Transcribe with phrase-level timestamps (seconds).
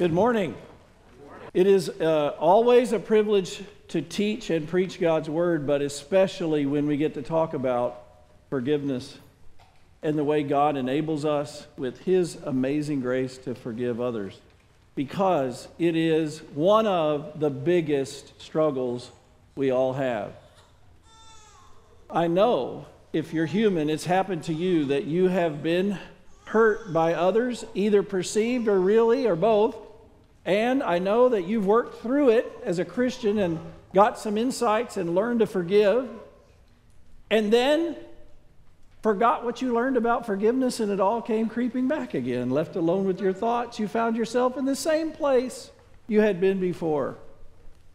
[0.00, 0.54] Good morning.
[1.52, 6.86] It is uh, always a privilege to teach and preach God's word, but especially when
[6.86, 8.02] we get to talk about
[8.48, 9.18] forgiveness
[10.02, 14.40] and the way God enables us with His amazing grace to forgive others.
[14.94, 19.10] Because it is one of the biggest struggles
[19.54, 20.32] we all have.
[22.08, 25.98] I know if you're human, it's happened to you that you have been
[26.46, 29.76] hurt by others, either perceived or really, or both.
[30.44, 33.58] And I know that you've worked through it as a Christian and
[33.94, 36.08] got some insights and learned to forgive.
[37.30, 37.96] And then
[39.02, 42.50] forgot what you learned about forgiveness and it all came creeping back again.
[42.50, 45.70] Left alone with your thoughts, you found yourself in the same place
[46.08, 47.16] you had been before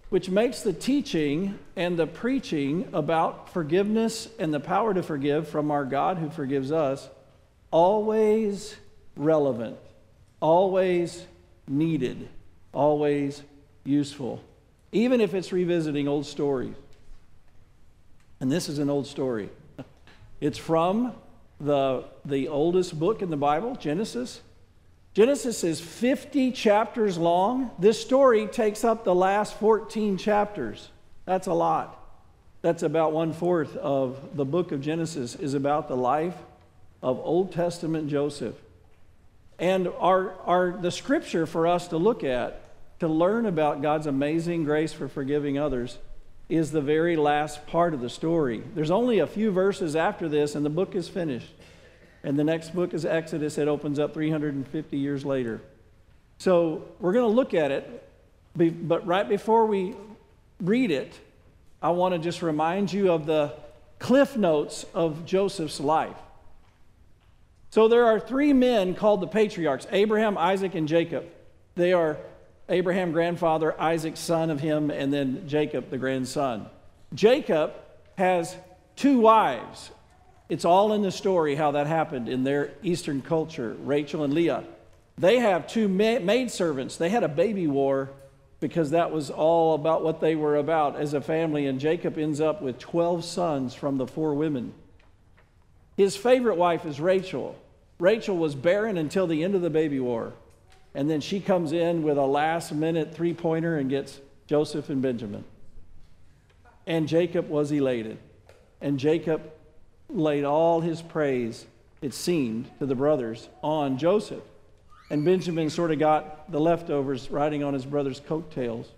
[0.09, 5.71] which makes the teaching and the preaching about forgiveness and the power to forgive from
[5.71, 7.09] our God who forgives us
[7.71, 8.75] always
[9.15, 9.77] relevant,
[10.39, 11.25] always
[11.67, 12.29] needed,
[12.75, 13.41] always
[13.83, 14.43] useful,
[14.91, 16.75] even if it's revisiting old stories.
[18.39, 19.49] And this is an old story.
[20.41, 21.13] It's from
[21.59, 24.41] the, the oldest book in the Bible, Genesis.
[25.13, 27.71] Genesis is 50 chapters long.
[27.79, 30.89] This story takes up the last 14 chapters.
[31.23, 32.01] That's a lot.
[32.61, 36.35] That's about one fourth of the book of Genesis is about the life
[37.01, 38.55] of Old Testament Joseph.
[39.57, 42.61] And our, our, the scripture for us to look at,
[42.99, 45.97] to learn about God's amazing grace for forgiving others,
[46.47, 48.63] is the very last part of the story.
[48.75, 51.51] There's only a few verses after this, and the book is finished.
[52.23, 53.57] And the next book is Exodus.
[53.57, 55.61] It opens up 350 years later.
[56.37, 58.09] So we're going to look at it.
[58.55, 59.95] But right before we
[60.61, 61.19] read it,
[61.81, 63.53] I want to just remind you of the
[63.99, 66.17] cliff notes of Joseph's life.
[67.69, 71.25] So there are three men called the patriarchs Abraham, Isaac, and Jacob.
[71.75, 72.17] They are
[72.69, 76.67] Abraham, grandfather, Isaac, son of him, and then Jacob, the grandson.
[77.13, 77.73] Jacob
[78.17, 78.55] has
[78.95, 79.91] two wives,
[80.47, 84.63] it's all in the story how that happened in their Eastern culture, Rachel and Leah.
[85.17, 86.97] They have two maid servants.
[86.97, 88.11] They had a baby war
[88.59, 91.65] because that was all about what they were about as a family.
[91.65, 94.73] And Jacob ends up with 12 sons from the four women.
[95.97, 97.55] His favorite wife is Rachel.
[97.97, 100.33] Rachel was barren until the end of the baby war.
[100.95, 105.01] And then she comes in with a last minute three pointer and gets Joseph and
[105.01, 105.43] Benjamin.
[106.87, 108.17] And Jacob was elated.
[108.79, 109.51] And Jacob
[110.09, 111.65] laid all his praise,
[112.01, 114.43] it seemed, to the brothers on Joseph.
[115.09, 118.89] And Benjamin sort of got the leftovers riding on his brother's coattails.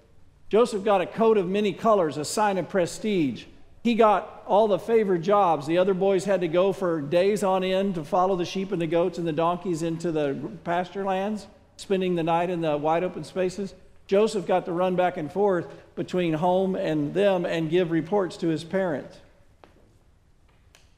[0.49, 3.45] Joseph got a coat of many colors, a sign of prestige.
[3.83, 5.65] He got all the favored jobs.
[5.65, 8.81] The other boys had to go for days on end to follow the sheep and
[8.81, 11.47] the goats and the donkeys into the pasture lands,
[11.77, 13.73] spending the night in the wide open spaces.
[14.07, 18.47] Joseph got to run back and forth between home and them and give reports to
[18.47, 19.17] his parents.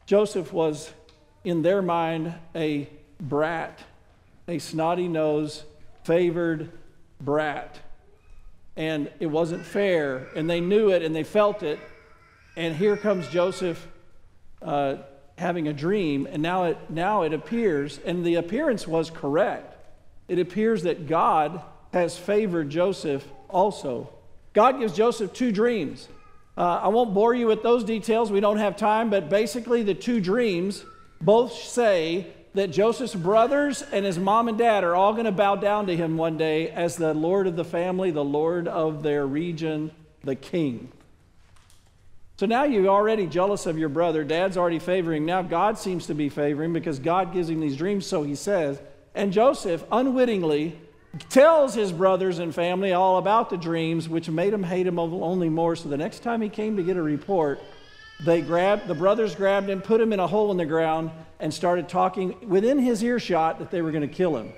[0.05, 0.91] Joseph was,
[1.43, 3.79] in their mind, a brat,
[4.47, 5.63] a snotty nosed,
[6.03, 6.71] favored
[7.21, 7.77] brat.
[8.75, 11.79] And it wasn't fair, and they knew it and they felt it.
[12.55, 13.87] And here comes Joseph
[14.61, 14.97] uh,
[15.37, 19.75] having a dream, and now it, now it appears, and the appearance was correct.
[20.29, 24.09] It appears that God has favored Joseph also.
[24.53, 26.07] God gives Joseph two dreams.
[26.57, 29.93] Uh, I won't bore you with those details, we don't have time, but basically, the
[29.93, 30.83] two dreams
[31.21, 35.55] both say that Joseph's brothers and his mom and dad are all going to bow
[35.55, 39.25] down to him one day as the Lord of the family, the Lord of their
[39.25, 39.91] region,
[40.23, 40.91] the king.
[42.37, 44.23] So now you're already jealous of your brother.
[44.23, 45.25] Dad's already favoring.
[45.25, 48.79] Now God seems to be favoring because God gives him these dreams, so he says.
[49.19, 50.79] And Joseph unwittingly
[51.27, 55.49] tells his brothers and family all about the dreams, which made him hate him only
[55.49, 55.75] more.
[55.75, 57.59] So the next time he came to get a report,
[58.23, 61.53] they grabbed the brothers grabbed him, put him in a hole in the ground, and
[61.53, 64.53] started talking within his earshot that they were going to kill him.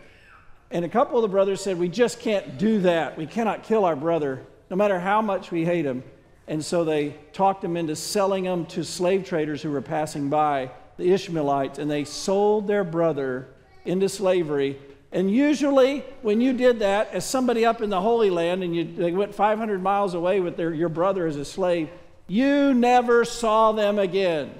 [0.70, 3.18] And a couple of the brothers said, "We just can't do that.
[3.18, 6.04] We cannot kill our brother, no matter how much we hate him."
[6.48, 10.70] And so they talked him into selling him to slave traders who were passing by,
[10.98, 13.48] the Ishmaelites, and they sold their brother
[13.86, 14.78] into slavery
[15.12, 18.86] and usually, when you did that as somebody up in the Holy Land and you,
[18.86, 21.90] they went 500 miles away with their, your brother as a slave,
[22.28, 24.52] you never saw them again.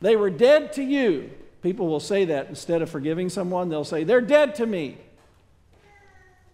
[0.00, 1.30] They were dead to you.
[1.62, 4.96] People will say that instead of forgiving someone, they'll say, They're dead to me.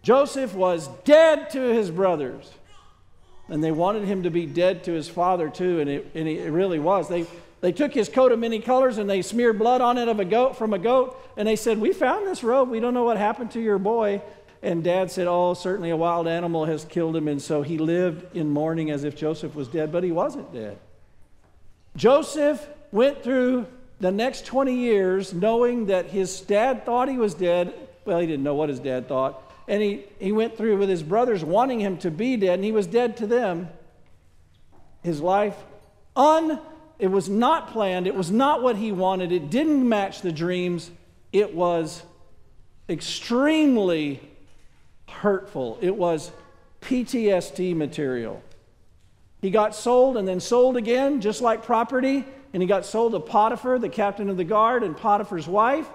[0.03, 2.51] Joseph was dead to his brothers.
[3.49, 6.51] And they wanted him to be dead to his father, too, and it, and it
[6.51, 7.09] really was.
[7.09, 7.27] They,
[7.61, 10.25] they took his coat of many colors and they smeared blood on it of a
[10.25, 12.71] goat from a goat, and they said, "We found this robe.
[12.71, 14.23] We don't know what happened to your boy."
[14.63, 17.29] And dad said, Oh, certainly a wild animal has killed him.
[17.29, 20.79] And so he lived in mourning as if Joseph was dead, but he wasn't dead.
[21.97, 23.67] Joseph went through
[24.01, 27.73] the next 20 years knowing that his dad thought he was dead.
[28.05, 29.43] Well, he didn't know what his dad thought.
[29.67, 32.73] And he, he went through with his brothers wanting him to be dead, and he
[32.73, 33.69] was dead to them.
[35.03, 35.57] His life,
[36.17, 36.59] un,
[37.01, 38.07] it was not planned.
[38.07, 39.33] It was not what he wanted.
[39.33, 40.91] It didn't match the dreams.
[41.33, 42.03] It was
[42.89, 44.21] extremely
[45.09, 45.79] hurtful.
[45.81, 46.31] It was
[46.83, 48.43] PTSD material.
[49.41, 52.25] He got sold and then sold again, just like property.
[52.53, 55.89] And he got sold to Potiphar, the captain of the guard, and Potiphar's wife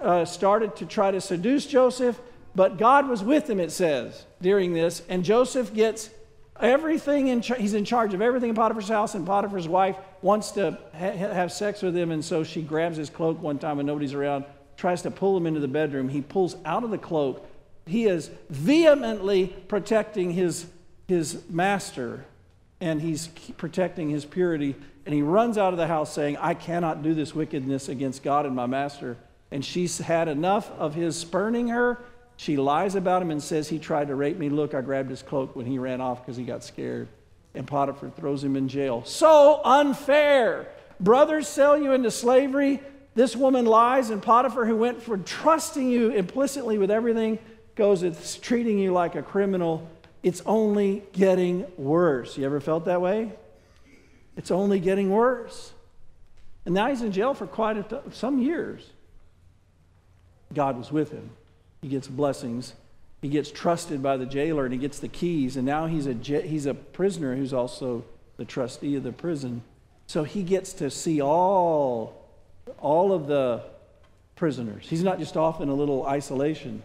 [0.00, 2.18] uh, started to try to seduce Joseph.
[2.54, 5.02] But God was with him, it says, during this.
[5.08, 6.08] And Joseph gets
[6.62, 7.60] everything in charge.
[7.60, 11.52] He's in charge of everything in Potiphar's house, and Potiphar's wife wants to ha- have
[11.52, 12.10] sex with him.
[12.10, 14.44] And so she grabs his cloak one time when nobody's around,
[14.76, 16.08] tries to pull him into the bedroom.
[16.08, 17.46] He pulls out of the cloak.
[17.86, 20.66] He is vehemently protecting his,
[21.08, 22.24] his master
[22.82, 24.74] and he's protecting his purity.
[25.06, 28.44] And he runs out of the house saying, I cannot do this wickedness against God
[28.44, 29.16] and my master.
[29.52, 32.02] And she's had enough of his spurning her.
[32.42, 34.48] She lies about him and says he tried to rape me.
[34.48, 37.06] Look, I grabbed his cloak when he ran off because he got scared.
[37.54, 39.04] And Potiphar throws him in jail.
[39.04, 40.66] So unfair.
[40.98, 42.80] Brothers sell you into slavery.
[43.14, 47.38] This woman lies, and Potiphar, who went for trusting you implicitly with everything,
[47.74, 49.88] goes, it's treating you like a criminal
[50.22, 52.38] it's only getting worse.
[52.38, 53.32] You ever felt that way?
[54.36, 55.72] It's only getting worse.
[56.64, 58.88] And now he's in jail for quite a t- some years.
[60.54, 61.30] God was with him.
[61.82, 62.72] He gets blessings.
[63.20, 65.56] He gets trusted by the jailer and he gets the keys.
[65.56, 68.04] And now he's a, he's a prisoner who's also
[68.38, 69.62] the trustee of the prison.
[70.06, 72.26] So he gets to see all,
[72.78, 73.62] all of the
[74.34, 74.86] prisoners.
[74.88, 76.82] He's not just off in a little isolation,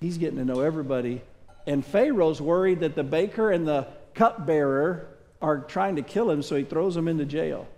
[0.00, 1.20] he's getting to know everybody
[1.68, 5.06] and Pharaoh's worried that the baker and the cupbearer
[5.42, 7.68] are trying to kill him, so he throws them into jail.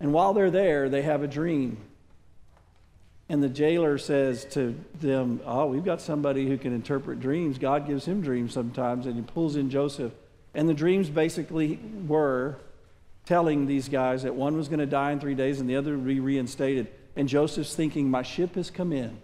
[0.00, 1.76] And while they're there, they have a dream.
[3.32, 7.56] And the jailer says to them, Oh, we've got somebody who can interpret dreams.
[7.56, 9.06] God gives him dreams sometimes.
[9.06, 10.12] And he pulls in Joseph.
[10.52, 12.58] And the dreams basically were
[13.24, 15.92] telling these guys that one was going to die in three days and the other
[15.92, 16.88] would be reinstated.
[17.16, 19.16] And Joseph's thinking, My ship has come in.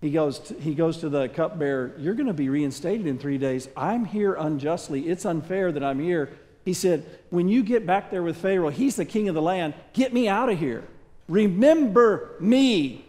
[0.00, 3.36] He goes, to, he goes to the cupbearer, You're going to be reinstated in three
[3.36, 3.68] days.
[3.76, 5.08] I'm here unjustly.
[5.08, 6.38] It's unfair that I'm here.
[6.64, 9.74] He said, When you get back there with Pharaoh, he's the king of the land.
[9.92, 10.84] Get me out of here.
[11.30, 13.04] Remember me.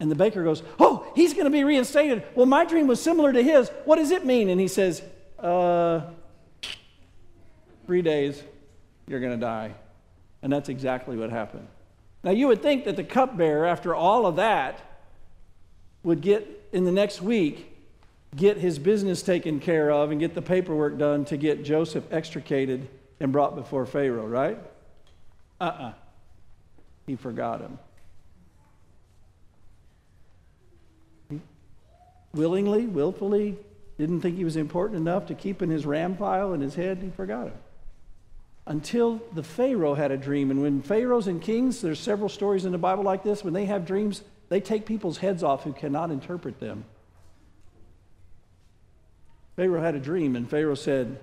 [0.00, 2.24] And the baker goes, Oh, he's going to be reinstated.
[2.34, 3.70] Well, my dream was similar to his.
[3.84, 4.48] What does it mean?
[4.48, 5.02] And he says,
[5.38, 6.00] Uh,
[7.86, 8.42] three days,
[9.06, 9.74] you're going to die.
[10.42, 11.68] And that's exactly what happened.
[12.24, 14.80] Now, you would think that the cupbearer, after all of that,
[16.02, 17.72] would get in the next week
[18.34, 22.88] get his business taken care of and get the paperwork done to get Joseph extricated
[23.20, 24.58] and brought before Pharaoh, right?
[25.60, 25.84] Uh uh-uh.
[25.84, 25.92] uh
[27.06, 27.78] He forgot him.
[31.30, 31.40] He
[32.34, 33.56] willingly, willfully,
[33.98, 36.98] didn't think he was important enough to keep in his ram pile in his head,
[36.98, 37.54] he forgot him.
[38.66, 40.50] Until the Pharaoh had a dream.
[40.50, 43.66] And when Pharaohs and kings, there's several stories in the Bible like this, when they
[43.66, 46.84] have dreams, they take people's heads off who cannot interpret them.
[49.54, 51.18] Pharaoh had a dream, and Pharaoh said,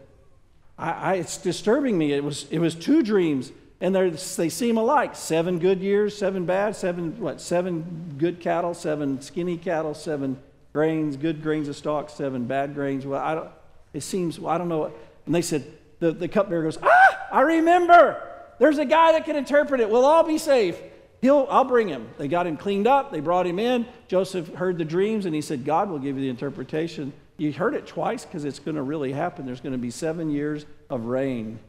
[0.77, 2.13] I, I, It's disturbing me.
[2.13, 6.75] It was, it was two dreams, and they seem alike seven good years, seven bad,
[6.75, 10.37] seven, what, seven good cattle, seven skinny cattle, seven
[10.71, 13.05] grains, good grains of stock, seven bad grains.
[13.05, 13.49] Well, I don't,
[13.93, 14.91] it seems, well, I don't know.
[15.25, 15.65] And they said,
[15.99, 18.21] the, the cupbearer goes, Ah, I remember.
[18.59, 19.89] There's a guy that can interpret it.
[19.89, 20.77] We'll all be safe.
[21.21, 22.09] He'll, I'll bring him.
[22.17, 23.11] They got him cleaned up.
[23.11, 23.85] They brought him in.
[24.07, 27.13] Joseph heard the dreams and he said, God will give you the interpretation.
[27.37, 29.45] You heard it twice because it's going to really happen.
[29.45, 31.59] There's going to be seven years of rain.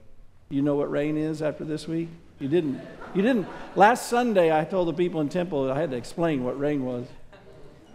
[0.55, 2.09] You know what rain is after this week?
[2.39, 2.81] You didn't.
[3.13, 3.49] You didn't.
[3.75, 7.09] Last Sunday, I told the people in temple I had to explain what rain was.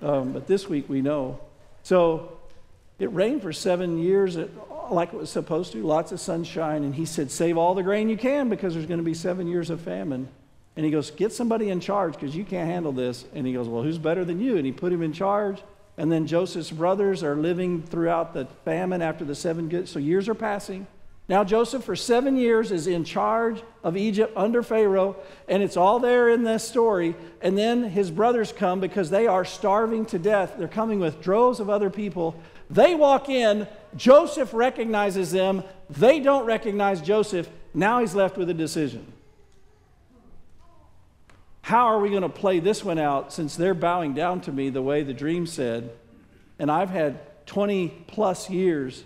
[0.01, 1.39] Um, but this week we know.
[1.83, 2.37] So
[2.99, 4.37] it rained for seven years
[4.91, 6.83] like it was supposed to, lots of sunshine.
[6.83, 9.47] And he said, Save all the grain you can because there's going to be seven
[9.47, 10.27] years of famine.
[10.75, 13.23] And he goes, Get somebody in charge because you can't handle this.
[13.33, 14.57] And he goes, Well, who's better than you?
[14.57, 15.61] And he put him in charge.
[15.97, 19.87] And then Joseph's brothers are living throughout the famine after the seven good.
[19.87, 20.87] So years are passing.
[21.29, 25.15] Now, Joseph, for seven years, is in charge of Egypt under Pharaoh,
[25.47, 27.15] and it's all there in this story.
[27.39, 30.55] And then his brothers come because they are starving to death.
[30.57, 32.41] They're coming with droves of other people.
[32.71, 33.67] They walk in.
[33.95, 35.63] Joseph recognizes them.
[35.87, 37.47] They don't recognize Joseph.
[37.75, 39.13] Now he's left with a decision.
[41.61, 44.71] how are we going to play this one out since they're bowing down to me
[44.71, 45.91] the way the dream said?
[46.57, 49.03] And I've had 20 plus years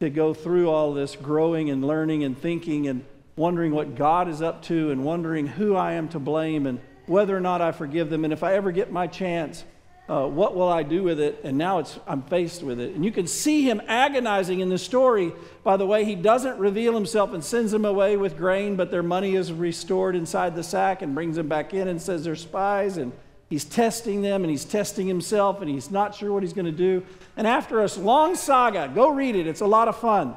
[0.00, 3.04] to go through all this growing and learning and thinking and
[3.36, 7.36] wondering what God is up to and wondering who I am to blame and whether
[7.36, 8.24] or not I forgive them.
[8.24, 9.64] And if I ever get my chance,
[10.08, 11.40] uh, what will I do with it?
[11.44, 12.94] And now it's, I'm faced with it.
[12.94, 16.94] And you can see him agonizing in the story by the way he doesn't reveal
[16.94, 21.02] himself and sends them away with grain, but their money is restored inside the sack
[21.02, 22.96] and brings them back in and says they're spies.
[22.96, 23.12] And
[23.50, 26.72] he's testing them and he's testing himself and he's not sure what he's going to
[26.72, 27.04] do.
[27.36, 30.34] And after a long saga, go read it, it's a lot of fun.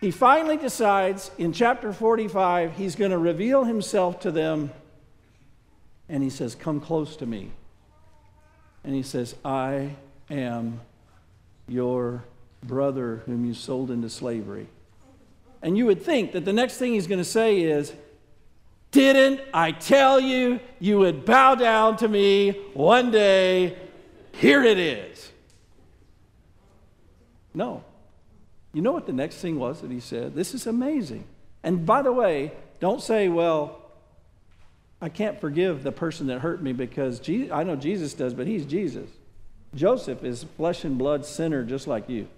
[0.00, 4.70] He finally decides in chapter 45 he's going to reveal himself to them.
[6.08, 7.50] And he says, Come close to me
[8.88, 9.90] and he says, I
[10.30, 10.80] am
[11.68, 12.24] your
[12.62, 14.66] brother whom you sold into slavery.
[15.60, 17.92] And you would think that the next thing he's going to say is,
[18.90, 23.76] Didn't I tell you you would bow down to me one day?
[24.32, 25.30] Here it is.
[27.52, 27.84] No.
[28.72, 30.34] You know what the next thing was that he said?
[30.34, 31.24] This is amazing.
[31.62, 33.82] And by the way, don't say, well,
[35.00, 38.46] I can't forgive the person that hurt me because Jesus, I know Jesus does, but
[38.46, 39.08] he's Jesus.
[39.74, 42.28] Joseph is flesh and blood sinner just like you.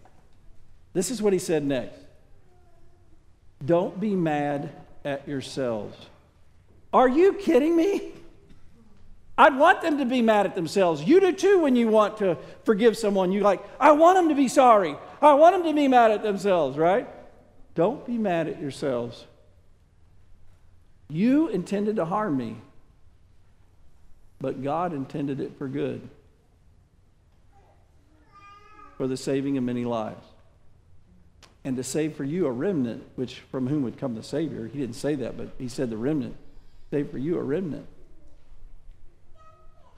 [0.93, 1.99] This is what he said next.
[3.65, 4.73] Don't be mad
[5.05, 5.97] at yourselves.
[6.93, 8.13] Are you kidding me?
[9.39, 11.03] I'd want them to be mad at themselves.
[11.03, 13.33] You do too when you want to forgive someone.
[13.33, 14.97] You like, I want them to be sorry.
[15.23, 17.09] I want them to be mad at themselves, right?
[17.75, 19.25] Don't be mad at yourselves.
[21.09, 22.57] You intended to harm me,
[24.41, 26.07] but God intended it for good,
[28.97, 30.27] for the saving of many lives.
[31.65, 34.67] And to save for you a remnant, which from whom would come the Savior.
[34.67, 36.37] He didn't say that, but he said the remnant.
[36.91, 37.87] Save for you a remnant.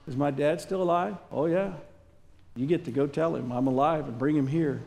[0.07, 1.15] Is my dad still alive?
[1.31, 1.73] Oh, yeah.
[2.55, 4.83] You get to go tell him I'm alive and bring him here.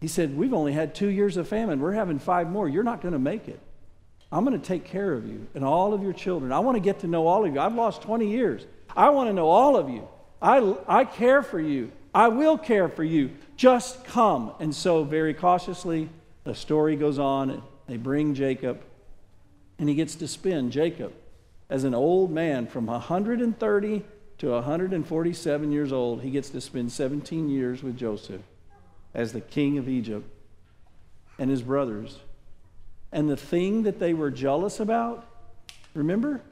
[0.00, 1.80] He said, We've only had two years of famine.
[1.80, 2.68] We're having five more.
[2.68, 3.60] You're not going to make it.
[4.32, 6.52] I'm going to take care of you and all of your children.
[6.52, 7.58] I want to get to know all of you.
[7.58, 8.64] I've lost 20 years.
[8.96, 10.06] I want to know all of you.
[10.40, 11.90] I, I care for you.
[12.14, 13.30] I will care for you.
[13.56, 14.52] Just come.
[14.60, 16.08] And so, very cautiously,
[16.44, 17.50] the story goes on.
[17.50, 18.82] And they bring Jacob,
[19.80, 21.12] and he gets to spend Jacob
[21.68, 24.04] as an old man from 130
[24.38, 26.20] to 147 years old.
[26.20, 28.42] He gets to spend 17 years with Joseph
[29.14, 30.28] as the king of Egypt
[31.38, 32.18] and his brothers
[33.10, 35.26] and the thing that they were jealous about,
[35.94, 36.42] remember,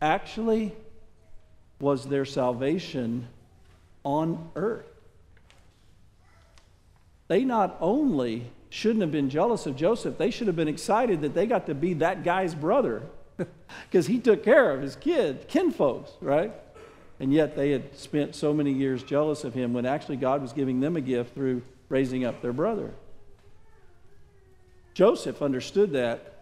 [0.00, 0.72] actually
[1.80, 3.26] was their salvation
[4.04, 4.86] on earth.
[7.26, 11.34] They not only shouldn't have been jealous of Joseph, they should have been excited that
[11.34, 13.02] they got to be that guy's brother
[13.90, 16.52] because he took care of his kid, kinfolks, right?
[17.20, 20.52] And yet they had spent so many years jealous of him when actually God was
[20.52, 22.92] giving them a gift through raising up their brother.
[24.94, 26.34] Joseph understood that.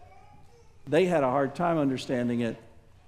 [0.87, 2.57] They had a hard time understanding it.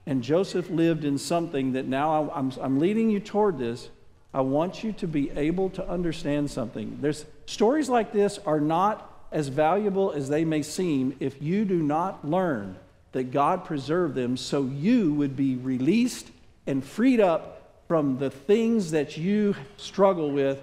[0.06, 3.90] And Joseph lived in something that now I'm, I'm leading you toward this.
[4.32, 6.98] I want you to be able to understand something.
[7.00, 11.82] There's stories like this are not as valuable as they may seem if you do
[11.82, 12.76] not learn
[13.12, 16.28] that God preserved them so you would be released
[16.66, 20.60] and freed up from the things that you struggle with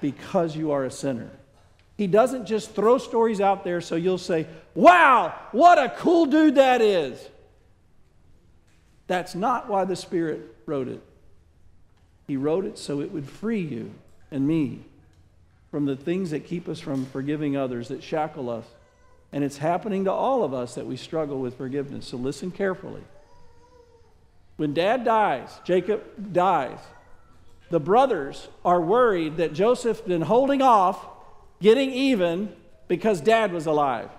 [0.00, 1.30] because you are a sinner.
[1.98, 6.54] He doesn't just throw stories out there so you'll say, wow, what a cool dude
[6.54, 7.28] that is.
[9.08, 11.02] That's not why the Spirit wrote it.
[12.28, 13.90] He wrote it so it would free you
[14.30, 14.84] and me
[15.70, 18.64] from the things that keep us from forgiving others, that shackle us.
[19.32, 22.06] And it's happening to all of us that we struggle with forgiveness.
[22.06, 23.02] So listen carefully.
[24.56, 26.78] When dad dies, Jacob dies,
[27.70, 31.04] the brothers are worried that Joseph's been holding off
[31.60, 32.54] getting even
[32.88, 34.10] because dad was alive.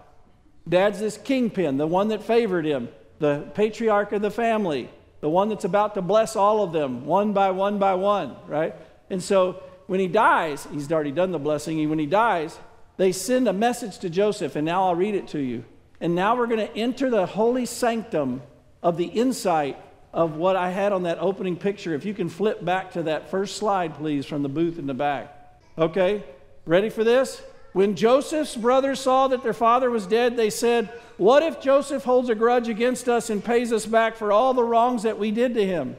[0.67, 4.89] Dad's this kingpin, the one that favored him, the patriarch of the family,
[5.21, 8.75] the one that's about to bless all of them one by one by one, right?
[9.09, 11.79] And so when he dies, he's already done the blessing.
[11.79, 12.57] And when he dies,
[12.97, 15.63] they send a message to Joseph, and now I'll read it to you.
[16.01, 18.41] And now we're going to enter the holy sanctum
[18.81, 19.77] of the insight
[20.13, 21.93] of what I had on that opening picture.
[21.93, 24.93] If you can flip back to that first slide, please, from the booth in the
[24.93, 25.35] back.
[25.77, 26.23] Okay?
[26.65, 27.41] Ready for this?
[27.73, 32.29] When Joseph's brothers saw that their father was dead, they said, What if Joseph holds
[32.29, 35.53] a grudge against us and pays us back for all the wrongs that we did
[35.53, 35.95] to him?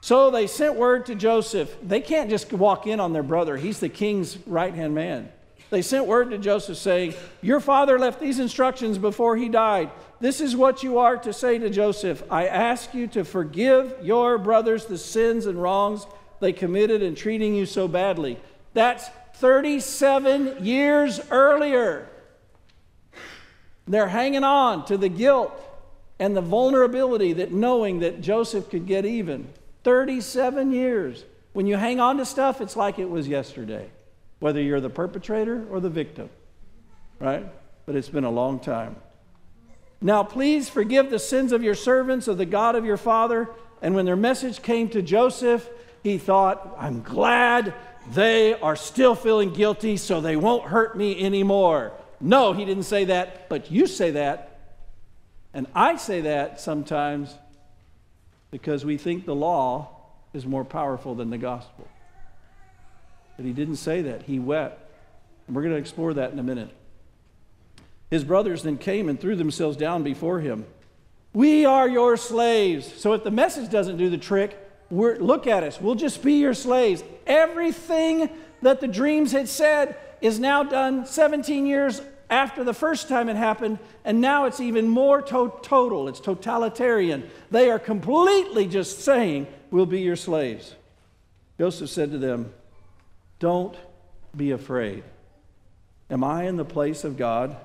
[0.00, 1.76] So they sent word to Joseph.
[1.82, 5.30] They can't just walk in on their brother, he's the king's right hand man.
[5.70, 9.90] They sent word to Joseph saying, Your father left these instructions before he died.
[10.18, 14.36] This is what you are to say to Joseph I ask you to forgive your
[14.36, 16.06] brothers the sins and wrongs
[16.40, 18.38] they committed in treating you so badly.
[18.72, 19.08] That's
[19.40, 22.06] 37 years earlier.
[23.88, 25.50] They're hanging on to the guilt
[26.18, 29.48] and the vulnerability that knowing that Joseph could get even.
[29.82, 31.24] 37 years.
[31.54, 33.90] When you hang on to stuff, it's like it was yesterday,
[34.40, 36.28] whether you're the perpetrator or the victim,
[37.18, 37.46] right?
[37.86, 38.94] But it's been a long time.
[40.02, 43.48] Now, please forgive the sins of your servants, of the God of your father.
[43.80, 45.68] And when their message came to Joseph,
[46.02, 47.74] he thought, I'm glad
[48.12, 51.92] they are still feeling guilty, so they won't hurt me anymore.
[52.20, 54.58] No, he didn't say that, but you say that.
[55.52, 57.34] And I say that sometimes
[58.50, 59.96] because we think the law
[60.32, 61.88] is more powerful than the gospel.
[63.36, 64.22] But he didn't say that.
[64.22, 64.90] He wept.
[65.46, 66.70] And we're going to explore that in a minute.
[68.10, 70.66] His brothers then came and threw themselves down before him.
[71.32, 72.92] We are your slaves.
[73.00, 74.58] So if the message doesn't do the trick,
[74.90, 75.80] look at us.
[75.80, 77.02] We'll just be your slaves.
[77.26, 78.28] Everything
[78.62, 83.36] that the dreams had said is now done 17 years after the first time it
[83.36, 86.08] happened, and now it's even more to- total.
[86.08, 87.28] It's totalitarian.
[87.50, 90.74] They are completely just saying, We'll be your slaves.
[91.58, 92.52] Joseph said to them,
[93.38, 93.76] Don't
[94.36, 95.04] be afraid.
[96.08, 97.56] Am I in the place of God?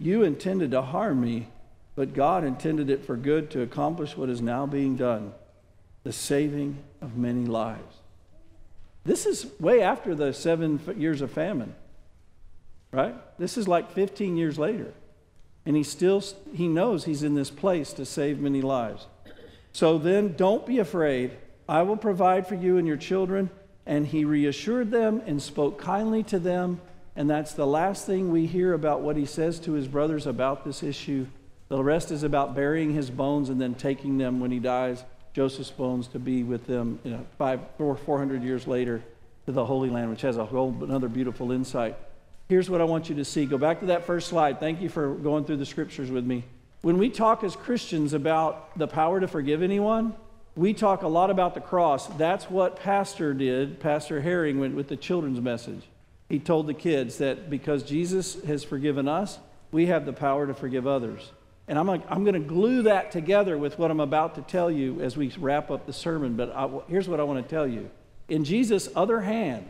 [0.00, 1.48] You intended to harm me,
[1.94, 5.32] but God intended it for good to accomplish what is now being done
[6.06, 7.96] the saving of many lives.
[9.04, 11.74] This is way after the seven years of famine,
[12.92, 13.16] right?
[13.38, 14.94] This is like 15 years later.
[15.64, 16.22] And he still
[16.54, 19.08] he knows he's in this place to save many lives.
[19.72, 21.32] So then don't be afraid.
[21.68, 23.50] I will provide for you and your children.
[23.84, 26.80] And he reassured them and spoke kindly to them
[27.16, 30.64] and that's the last thing we hear about what he says to his brothers about
[30.64, 31.26] this issue.
[31.68, 35.02] The rest is about burying his bones and then taking them when he dies,
[35.36, 39.02] Joseph's bones, to be with them you know, five or 400 years later
[39.44, 41.96] to the Holy Land, which has a whole another beautiful insight.
[42.48, 43.46] Here's what I want you to see.
[43.46, 44.58] Go back to that first slide.
[44.58, 46.44] Thank you for going through the scriptures with me.
[46.80, 50.14] When we talk as Christians about the power to forgive anyone,
[50.54, 52.06] we talk a lot about the cross.
[52.16, 55.82] That's what Pastor did, Pastor Herring, went with the children's message
[56.28, 59.38] he told the kids that because Jesus has forgiven us,
[59.70, 61.32] we have the power to forgive others.
[61.68, 65.00] And I'm, I'm going to glue that together with what I'm about to tell you
[65.00, 66.36] as we wrap up the sermon.
[66.36, 67.90] But I, here's what I want to tell you.
[68.28, 69.66] In Jesus' other hand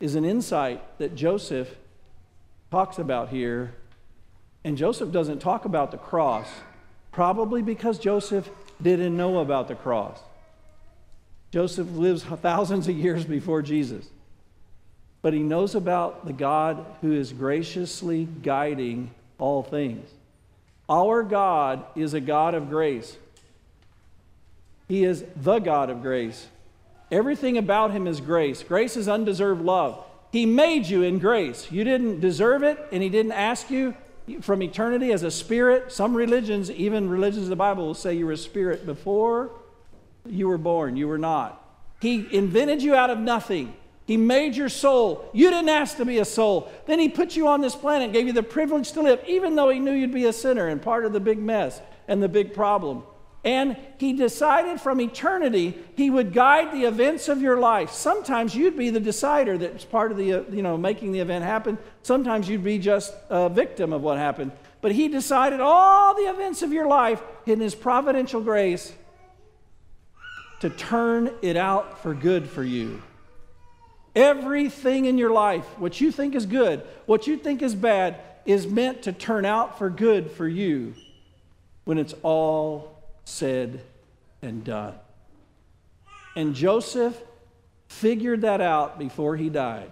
[0.00, 1.68] is an insight that Joseph
[2.70, 3.74] talks about here.
[4.62, 6.48] And Joseph doesn't talk about the cross,
[7.12, 8.48] probably because Joseph
[8.80, 10.18] didn't know about the cross.
[11.50, 14.08] Joseph lives thousands of years before Jesus
[15.24, 20.06] but he knows about the God who is graciously guiding all things.
[20.88, 23.16] Our God is a God of grace.
[24.88, 26.48] He is the God of grace.
[27.10, 28.62] Everything about him is grace.
[28.62, 30.04] Grace is undeserved love.
[30.32, 31.70] He made you in grace.
[31.70, 33.94] You didn't deserve it, and he didn't ask you
[34.40, 35.92] from eternity as a spirit.
[35.92, 39.50] Some religions, even religions of the Bible, will say you were a spirit before
[40.26, 40.96] you were born.
[40.96, 41.60] You were not.
[42.00, 43.74] He invented you out of nothing.
[44.06, 45.30] He made your soul.
[45.32, 46.70] You didn't ask to be a soul.
[46.86, 49.70] Then He put you on this planet, gave you the privilege to live, even though
[49.70, 52.52] He knew you'd be a sinner and part of the big mess and the big
[52.52, 53.04] problem.
[53.44, 57.92] And He decided from eternity He would guide the events of your life.
[57.92, 61.44] Sometimes you'd be the decider that's part of the, uh, you know, making the event
[61.44, 61.78] happen.
[62.02, 64.52] Sometimes you'd be just a victim of what happened.
[64.82, 68.92] But He decided all the events of your life in His providential grace
[70.60, 73.02] to turn it out for good for you.
[74.14, 78.66] Everything in your life, what you think is good, what you think is bad, is
[78.66, 80.94] meant to turn out for good for you
[81.84, 83.80] when it's all said
[84.42, 84.94] and done.
[86.36, 87.20] And Joseph
[87.88, 89.90] figured that out before he died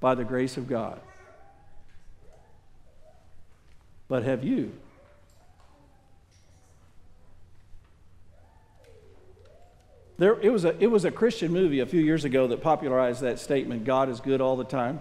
[0.00, 1.00] by the grace of God.
[4.08, 4.72] But have you?
[10.18, 13.20] There, it, was a, it was a Christian movie a few years ago that popularized
[13.22, 15.00] that statement God is good all the time,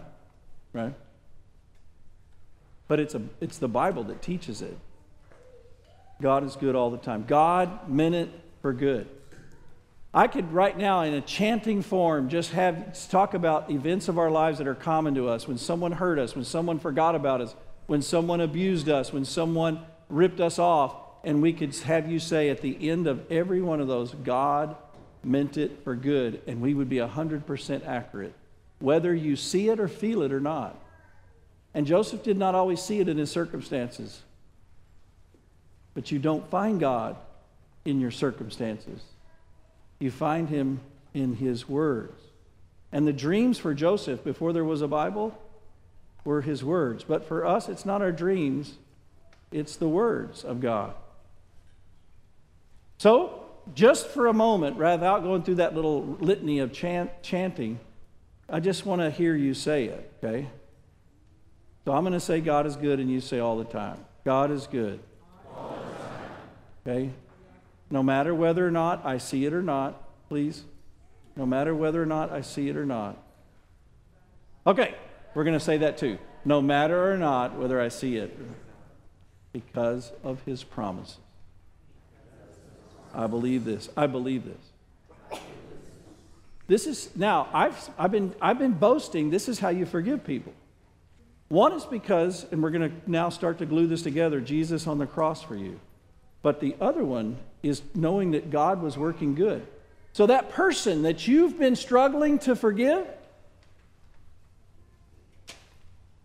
[0.74, 0.94] right?
[2.88, 4.78] But it's, a, it's the Bible that teaches it.
[6.22, 7.26] God is good all the time.
[7.28, 8.30] God meant it
[8.62, 9.08] for good.
[10.14, 14.32] I could right now, in a chanting form, just have talk about events of our
[14.32, 15.48] lives that are common to us.
[15.48, 17.56] When someone hurt us, when someone forgot about us,
[17.88, 22.50] when someone abused us, when someone ripped us off, and we could have you say
[22.50, 24.76] at the end of every one of those, God
[25.24, 28.34] meant it for good, and we would be 100% accurate,
[28.80, 30.80] whether you see it or feel it or not.
[31.74, 34.22] And Joseph did not always see it in his circumstances.
[35.94, 37.16] But you don't find God
[37.86, 39.02] in your circumstances,
[40.00, 40.82] you find him
[41.14, 42.22] in his words.
[42.92, 45.38] And the dreams for Joseph before there was a Bible
[46.24, 47.04] were his words.
[47.04, 48.76] But for us, it's not our dreams,
[49.52, 50.94] it's the words of God.
[52.98, 57.80] So, just for a moment, rather without going through that little litany of chant, chanting,
[58.50, 60.48] I just want to hear you say it, okay?
[61.86, 64.52] So I'm going to say God is good, and you say all the time God
[64.52, 65.00] is good.
[66.86, 67.12] Okay?
[67.90, 70.64] No matter whether or not I see it or not, please.
[71.36, 73.18] No matter whether or not I see it or not.
[74.66, 74.96] Okay,
[75.34, 76.18] we're going to say that too.
[76.44, 78.38] No matter or not whether I see it,
[79.54, 81.18] because of his promises.
[83.18, 83.90] I believe this.
[83.98, 85.40] I believe this.
[86.68, 90.54] This is now I've I've been I've been boasting this is how you forgive people.
[91.50, 94.98] One is because, and we're going to now start to glue this together, Jesus on
[94.98, 95.80] the cross for you.
[96.42, 99.66] But the other one is knowing that God was working good.
[100.12, 103.08] So that person that you've been struggling to forgive,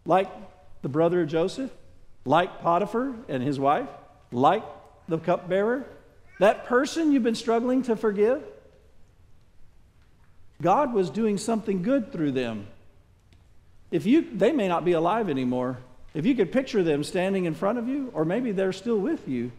[0.04, 0.28] like
[0.82, 1.70] the brother of Joseph,
[2.24, 3.88] like Potiphar and his wife,
[4.32, 4.64] like
[5.06, 5.84] the cupbearer,
[6.42, 8.42] that person you've been struggling to forgive,
[10.60, 12.66] God was doing something good through them.
[13.92, 15.78] If you, they may not be alive anymore.
[16.14, 19.28] If you could picture them standing in front of you, or maybe they're still with
[19.28, 19.52] you,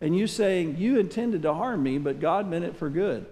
[0.00, 3.26] and you saying, You intended to harm me, but God meant it for good.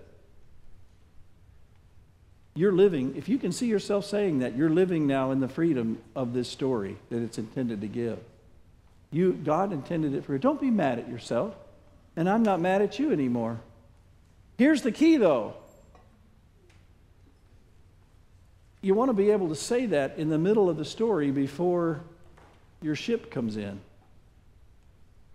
[2.57, 5.99] You're living, if you can see yourself saying that, you're living now in the freedom
[6.17, 8.19] of this story that it's intended to give.
[9.13, 10.41] You, God intended it for you.
[10.41, 11.55] Don't be mad at yourself.
[12.17, 13.61] And I'm not mad at you anymore.
[14.57, 15.55] Here's the key, though
[18.87, 22.01] you want to be able to say that in the middle of the story before
[22.81, 23.81] your ship comes in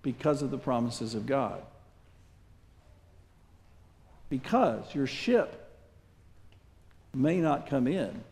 [0.02, 1.62] because of the promises of God.
[4.30, 5.70] Because your ship
[7.13, 8.24] may not come in.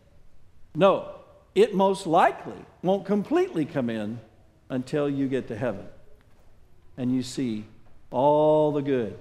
[0.73, 1.09] No,
[1.53, 4.21] it most likely won't completely come in
[4.69, 5.85] until you get to heaven
[6.95, 7.65] and you see
[8.12, 9.17] all the good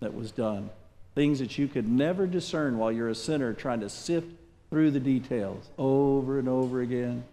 [0.00, 0.70] that was done.
[1.14, 4.28] Things that you could never discern while you're a sinner trying to sift
[4.70, 7.24] through the details over and over again.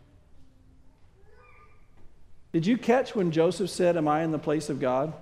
[2.52, 5.14] Did you catch when Joseph said, Am I in the place of God?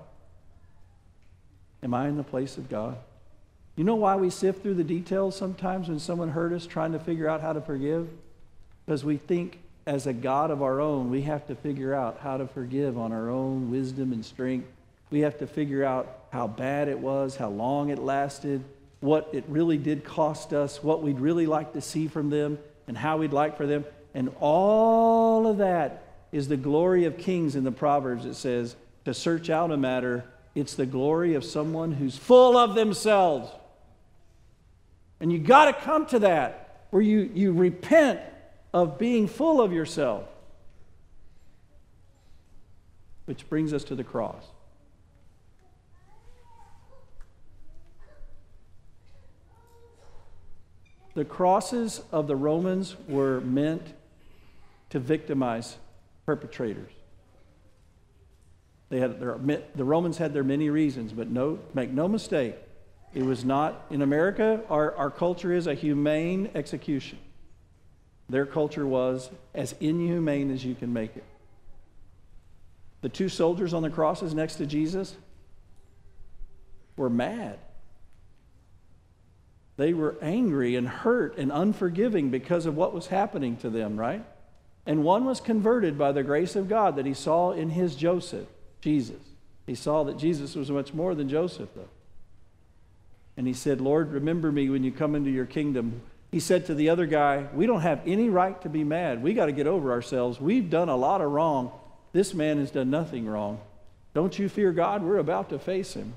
[1.84, 2.98] Am I in the place of God?
[3.76, 7.00] You know why we sift through the details sometimes when someone hurt us trying to
[7.00, 8.10] figure out how to forgive?
[8.86, 12.38] Because we think as a God of our own, we have to figure out how
[12.38, 14.68] to forgive on our own wisdom and strength.
[15.10, 18.64] We have to figure out how bad it was, how long it lasted,
[19.00, 22.98] what it really did cost us, what we'd really like to see from them, and
[22.98, 23.86] how we'd like for them.
[24.14, 28.26] And all of that is the glory of kings in the Proverbs.
[28.26, 32.76] It says, to search out a matter, it's the glory of someone who's full of
[32.76, 33.50] themselves.
[35.20, 38.20] And you got to come to that where you, you repent
[38.74, 40.24] of being full of yourself.
[43.26, 44.44] Which brings us to the cross.
[51.18, 53.82] The crosses of the Romans were meant
[54.92, 55.76] to victimize
[56.28, 56.92] perpetrators.
[58.90, 59.40] They had their,
[59.74, 62.54] the Romans had their many reasons, but no, make no mistake,
[63.16, 67.18] it was not, in America, our, our culture is a humane execution.
[68.30, 71.26] Their culture was as inhumane as you can make it.
[73.02, 75.16] The two soldiers on the crosses next to Jesus
[76.96, 77.58] were mad.
[79.78, 84.26] They were angry and hurt and unforgiving because of what was happening to them, right?
[84.88, 88.48] And one was converted by the grace of God that he saw in his Joseph,
[88.82, 89.22] Jesus.
[89.68, 91.90] He saw that Jesus was much more than Joseph, though.
[93.36, 96.02] And he said, Lord, remember me when you come into your kingdom.
[96.32, 99.22] He said to the other guy, We don't have any right to be mad.
[99.22, 100.42] We got to get over ourselves.
[100.42, 101.72] We've done a lot of wrong.
[102.14, 103.60] This man has done nothing wrong.
[104.14, 105.04] Don't you fear God?
[105.04, 106.16] We're about to face him.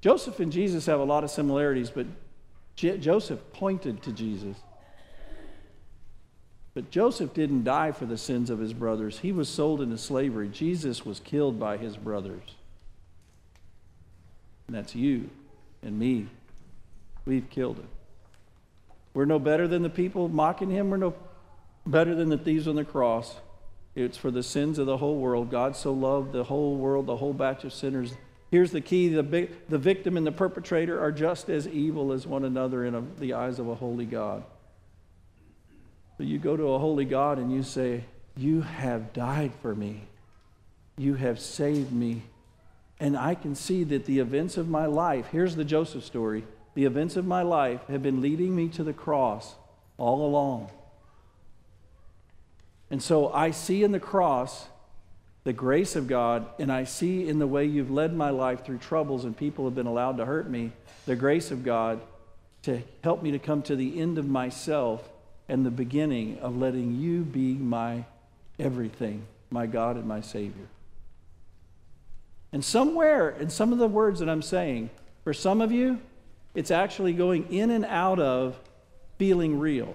[0.00, 2.06] Joseph and Jesus have a lot of similarities, but
[2.76, 4.56] Joseph pointed to Jesus.
[6.74, 9.18] But Joseph didn't die for the sins of his brothers.
[9.18, 10.48] He was sold into slavery.
[10.48, 12.54] Jesus was killed by his brothers.
[14.68, 15.30] And that's you
[15.82, 16.28] and me.
[17.24, 17.88] We've killed him.
[19.12, 20.90] We're no better than the people mocking him.
[20.90, 21.14] We're no
[21.84, 23.34] better than the thieves on the cross.
[23.96, 25.50] It's for the sins of the whole world.
[25.50, 28.12] God so loved the whole world, the whole batch of sinners
[28.50, 32.44] Here's the key the, the victim and the perpetrator are just as evil as one
[32.44, 34.42] another in a, the eyes of a holy God.
[36.16, 38.04] So you go to a holy God and you say,
[38.36, 40.02] You have died for me.
[40.96, 42.22] You have saved me.
[42.98, 46.84] And I can see that the events of my life, here's the Joseph story the
[46.84, 49.56] events of my life have been leading me to the cross
[49.96, 50.70] all along.
[52.90, 54.66] And so I see in the cross
[55.48, 58.76] the grace of God, and I see in the way you've led my life through
[58.76, 60.72] troubles and people have been allowed to hurt me,
[61.06, 62.02] the grace of God
[62.64, 65.08] to help me to come to the end of myself
[65.48, 68.04] and the beginning of letting you be my
[68.58, 70.66] everything, my God and my Savior.
[72.52, 74.90] And somewhere in some of the words that I'm saying,
[75.24, 75.98] for some of you,
[76.54, 78.60] it's actually going in and out of
[79.16, 79.94] feeling real.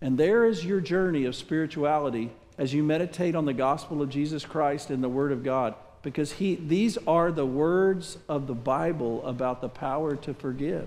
[0.00, 4.44] And there is your journey of spirituality as you meditate on the gospel of Jesus
[4.44, 9.26] Christ and the Word of God, because he, these are the words of the Bible
[9.26, 10.86] about the power to forgive.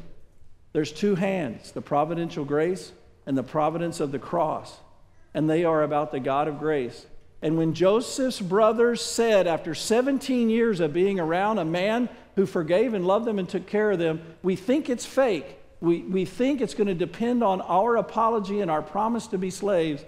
[0.72, 2.92] There's two hands the providential grace
[3.26, 4.78] and the providence of the cross,
[5.34, 7.08] and they are about the God of grace.
[7.42, 12.94] And when Joseph's brothers said, after 17 years of being around a man who forgave
[12.94, 15.58] and loved them and took care of them, we think it's fake.
[15.82, 19.50] We, we think it's going to depend on our apology and our promise to be
[19.50, 20.06] slaves.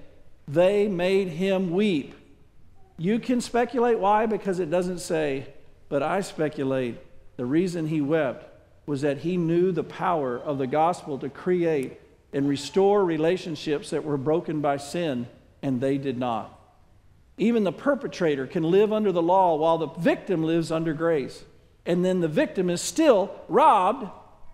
[0.47, 2.13] They made him weep.
[2.97, 5.47] You can speculate why, because it doesn't say,
[5.89, 6.97] but I speculate
[7.37, 8.51] the reason he wept
[8.85, 11.99] was that he knew the power of the gospel to create
[12.31, 15.27] and restore relationships that were broken by sin,
[15.61, 16.51] and they did not.
[17.37, 21.43] Even the perpetrator can live under the law while the victim lives under grace.
[21.85, 24.09] And then the victim is still robbed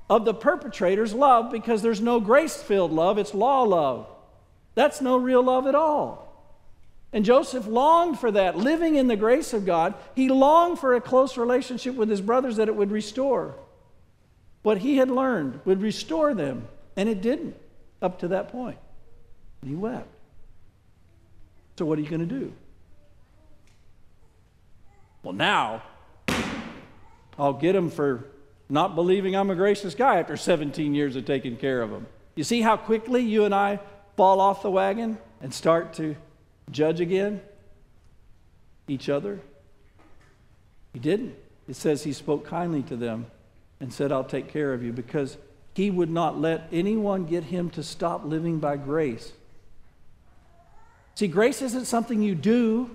[0.10, 4.08] of the perpetrator's love because there's no grace filled love, it's law love.
[4.76, 6.28] That's no real love at all.
[7.14, 9.96] And Joseph longed for that, living in the grace of God.
[10.16, 13.56] He longed for a close relationship with his brothers that it would restore.
[14.64, 17.56] What he had learned would restore them, and it didn't
[18.02, 18.78] up to that point.
[19.62, 20.08] And he wept.
[21.78, 22.54] So, what are you going to do?
[25.24, 25.84] Well, now
[27.38, 28.26] I'll get him for
[28.70, 32.08] not believing I'm a gracious guy after 17 years of taking care of him.
[32.36, 33.80] You see how quickly you and I
[34.16, 36.16] fall off the wagon and start to
[36.70, 37.42] judge again
[38.88, 39.40] each other?
[40.94, 41.36] He didn't.
[41.68, 43.28] It says he spoke kindly to them
[43.80, 45.38] and said, I'll take care of you because
[45.74, 49.32] he would not let anyone get him to stop living by grace.
[51.16, 52.90] See, grace isn't something you do,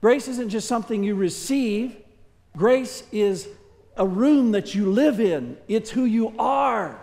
[0.00, 1.96] grace isn't just something you receive.
[2.56, 3.48] Grace is
[3.96, 6.98] a room that you live in, it's who you are.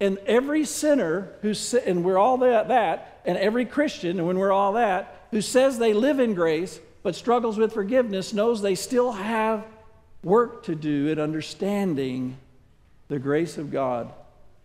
[0.00, 1.54] And every sinner who
[1.86, 5.78] and we're all that, that, and every Christian, and when we're all that, who says
[5.78, 9.64] they live in grace but struggles with forgiveness knows they still have
[10.22, 12.38] work to do in understanding
[13.08, 14.10] the grace of God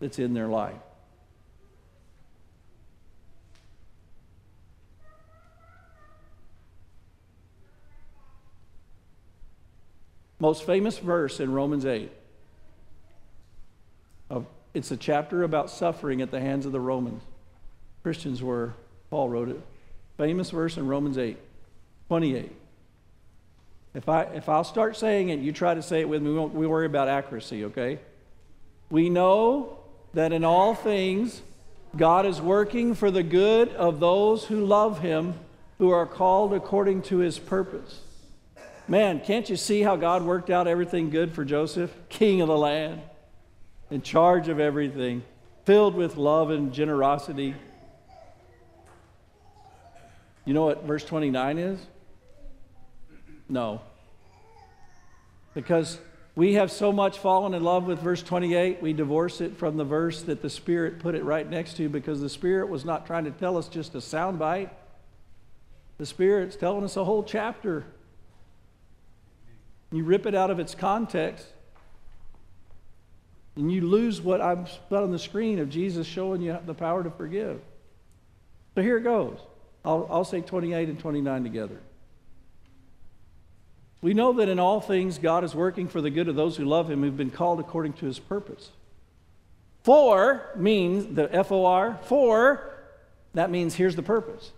[0.00, 0.74] that's in their life.
[10.38, 12.10] Most famous verse in Romans 8.
[14.72, 17.22] It's a chapter about suffering at the hands of the Romans.
[18.02, 18.74] Christians were,
[19.10, 19.60] Paul wrote it.
[20.16, 21.36] Famous verse in Romans 8,
[22.08, 22.52] 28.
[23.94, 26.38] If, I, if I'll start saying it, you try to say it with me, we,
[26.38, 27.98] won't, we worry about accuracy, okay?
[28.88, 29.78] We know
[30.14, 31.42] that in all things,
[31.96, 35.34] God is working for the good of those who love Him,
[35.78, 38.00] who are called according to His purpose.
[38.86, 42.56] Man, can't you see how God worked out everything good for Joseph, king of the
[42.56, 43.00] land,
[43.90, 45.22] in charge of everything,
[45.64, 47.54] filled with love and generosity?
[50.44, 51.78] You know what verse 29 is?
[53.48, 53.80] No.
[55.54, 55.98] Because
[56.36, 59.84] we have so much fallen in love with verse 28, we divorce it from the
[59.84, 63.24] verse that the Spirit put it right next to because the Spirit was not trying
[63.24, 64.70] to tell us just a soundbite.
[65.98, 67.84] The Spirit's telling us a whole chapter.
[69.92, 71.46] You rip it out of its context,
[73.56, 77.02] and you lose what I've put on the screen of Jesus showing you the power
[77.02, 77.60] to forgive.
[78.74, 79.38] So here it goes.
[79.84, 81.80] I'll, I'll say 28 and 29 together.
[84.02, 86.64] We know that in all things God is working for the good of those who
[86.64, 88.70] love him, who've been called according to his purpose.
[89.82, 92.74] For means the F O R, for,
[93.34, 94.52] that means here's the purpose.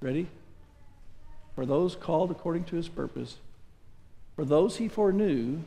[0.00, 0.28] Ready?
[1.54, 3.36] For those called according to his purpose,
[4.36, 5.60] for those he foreknew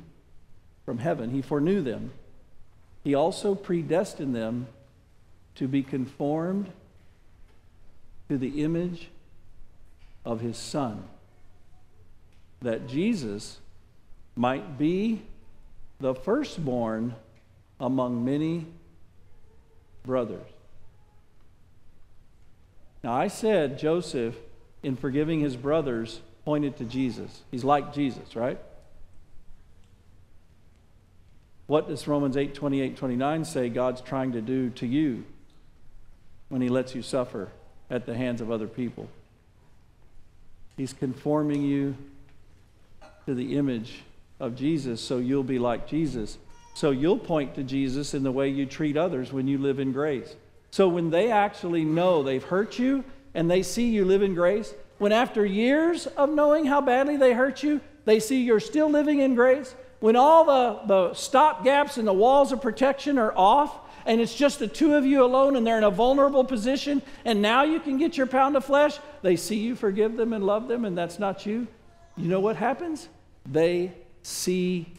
[0.86, 2.12] from heaven, he foreknew them.
[3.04, 4.68] He also predestined them
[5.56, 6.72] to be conformed
[8.30, 9.10] to the image
[10.24, 11.04] of his Son,
[12.62, 13.58] that Jesus
[14.36, 15.24] might be
[16.00, 17.16] the firstborn
[17.80, 18.68] among many
[20.04, 20.48] brothers.
[23.04, 24.36] Now, I said Joseph,
[24.84, 27.44] in forgiving his brothers, pointed to Jesus.
[27.52, 28.58] He's like Jesus, right?
[31.68, 35.26] What does Romans 8 28 29 say God's trying to do to you
[36.48, 37.50] when he lets you suffer
[37.92, 39.08] at the hands of other people?
[40.76, 41.96] He's conforming you
[43.28, 44.02] to the image
[44.40, 46.40] of Jesus so you'll be like Jesus.
[46.74, 49.92] So you'll point to Jesus in the way you treat others when you live in
[49.92, 50.36] grace.
[50.72, 53.04] So when they actually know they've hurt you
[53.36, 57.34] and they see you live in grace, when after years of knowing how badly they
[57.34, 61.98] hurt you, they see you're still living in grace, when all the, the stop gaps
[61.98, 65.56] and the walls of protection are off, and it's just the two of you alone
[65.56, 68.98] and they're in a vulnerable position, and now you can get your pound of flesh,
[69.22, 71.68] they see you forgive them and love them, and that's not you.
[72.16, 73.10] You know what happens?
[73.46, 74.92] They see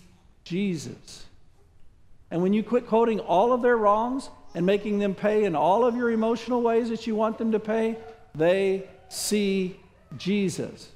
[0.44, 1.24] Jesus.
[2.30, 5.84] And when you quit quoting all of their wrongs and making them pay in all
[5.84, 7.96] of your emotional ways that you want them to pay,
[8.34, 9.78] they see
[10.16, 10.90] Jesus.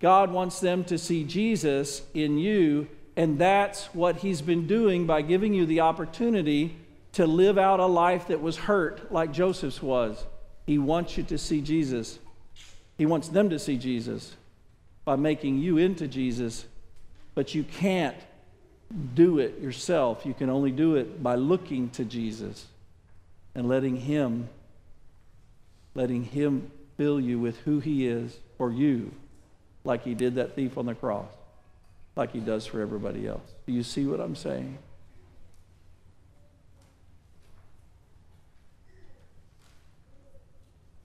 [0.00, 5.22] God wants them to see Jesus in you, and that's what He's been doing by
[5.22, 6.76] giving you the opportunity
[7.12, 10.24] to live out a life that was hurt like Joseph's was.
[10.66, 12.18] He wants you to see Jesus.
[12.98, 14.34] He wants them to see Jesus
[15.04, 16.64] by making you into Jesus,
[17.34, 18.16] but you can't
[19.14, 20.24] do it yourself.
[20.24, 22.66] You can only do it by looking to Jesus
[23.54, 24.48] and letting Him,
[25.94, 29.12] letting Him fill you with who He is for you,
[29.84, 31.30] like He did that thief on the cross,
[32.16, 33.48] like He does for everybody else.
[33.66, 34.78] Do you see what I'm saying?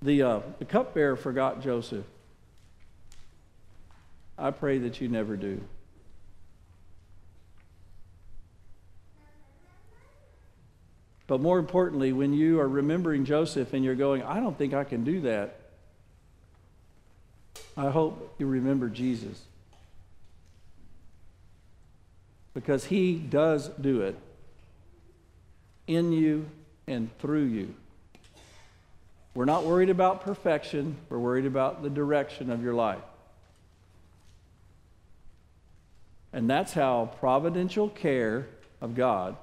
[0.02, 2.06] The, uh, the cupbearer forgot Joseph.
[4.38, 5.62] I pray that you never do.
[11.26, 14.86] But more importantly, when you are remembering Joseph and you're going, I don't think I
[14.86, 15.60] can do that,
[17.77, 19.39] I hope you remember Jesus.
[22.53, 24.17] Because he does do it
[25.85, 26.47] in you
[26.87, 27.75] and through you.
[29.35, 33.03] We're not worried about perfection, we're worried about the direction of your life.
[36.33, 38.47] And that's how providential care
[38.81, 39.37] of God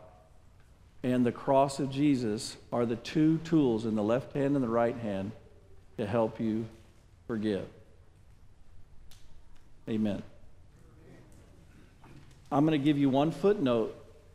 [1.04, 4.68] and the cross of Jesus are the two tools in the left hand and the
[4.68, 5.32] right hand
[5.98, 6.66] to help you
[7.26, 7.66] forgive.
[9.88, 10.22] Amen.
[12.50, 13.94] I'm going to give you one footnote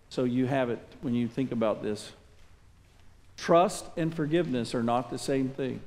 [0.10, 2.12] so you have it when you think about this.
[3.38, 5.80] Trust and forgiveness are not the same thing.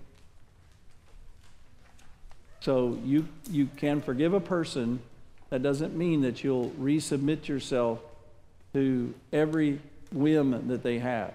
[2.61, 5.01] So you, you can forgive a person.
[5.51, 8.01] That doesn't mean that you'll resubmit yourself
[8.73, 9.81] to every
[10.13, 11.35] whim that they have.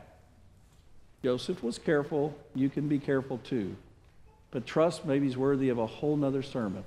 [1.23, 2.35] Joseph was careful.
[2.55, 3.75] You can be careful too.
[4.49, 6.83] But trust maybe is worthy of a whole nother sermon.